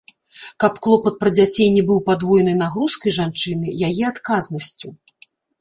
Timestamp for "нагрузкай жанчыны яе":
2.63-4.03